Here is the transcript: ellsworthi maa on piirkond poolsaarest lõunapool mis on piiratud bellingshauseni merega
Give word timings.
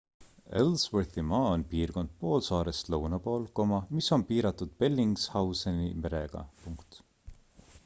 ellsworthi 0.59 1.23
maa 1.31 1.49
on 1.57 1.65
piirkond 1.73 2.15
poolsaarest 2.23 2.89
lõunapool 2.95 3.45
mis 3.99 4.09
on 4.17 4.25
piiratud 4.33 4.75
bellingshauseni 4.83 5.89
merega 6.07 6.45